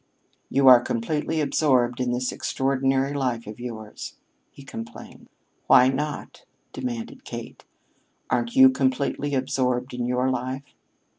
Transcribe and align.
"You 0.49 0.67
are 0.67 0.81
completely 0.81 1.41
absorbed 1.41 1.99
in 1.99 2.11
this 2.11 2.31
extraordinary 2.31 3.13
life 3.13 3.45
of 3.45 3.59
yours!" 3.59 4.15
he 4.49 4.63
complained. 4.63 5.29
"Why 5.67 5.89
not!" 5.89 6.43
demanded 6.73 7.23
Kate. 7.23 7.63
"Aren't 8.27 8.55
you 8.55 8.71
completely 8.71 9.35
absorbed 9.35 9.93
in 9.93 10.07
your 10.07 10.31
life?" 10.31 10.65